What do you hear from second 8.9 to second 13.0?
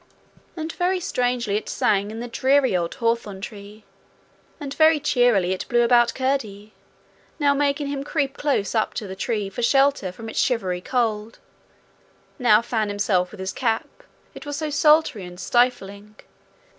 to the tree for shelter from its shivery cold, now fan